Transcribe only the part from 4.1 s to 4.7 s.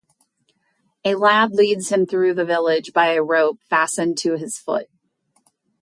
to his